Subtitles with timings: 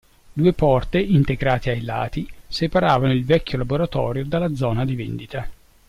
[0.33, 5.47] Due porte, integrate ai lati, separavano il vecchio laboratorio dalla zona di vendita.